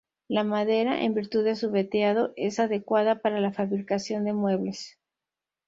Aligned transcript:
La 0.27 0.43
madera, 0.43 1.03
en 1.03 1.13
virtud 1.13 1.43
de 1.45 1.55
su 1.55 1.69
veteado, 1.69 2.33
es 2.35 2.59
adecuada 2.59 3.19
para 3.21 3.39
la 3.39 3.51
fabricación 3.53 4.23
de 4.25 4.33
muebles. 4.33 4.97